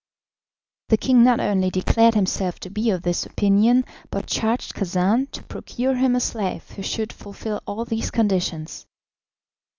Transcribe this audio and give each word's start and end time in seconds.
The 0.89 0.97
king 0.97 1.23
not 1.23 1.39
only 1.39 1.69
declared 1.69 2.15
himself 2.15 2.59
to 2.61 2.71
be 2.71 2.89
of 2.89 3.03
this 3.03 3.23
opinion, 3.27 3.85
but 4.09 4.25
charged 4.25 4.73
Khacan 4.73 5.27
to 5.29 5.43
procure 5.43 5.93
him 5.95 6.15
a 6.15 6.19
slave 6.19 6.67
who 6.71 6.81
should 6.81 7.13
fulfil 7.13 7.61
all 7.67 7.85
these 7.85 8.09
conditions. 8.09 8.87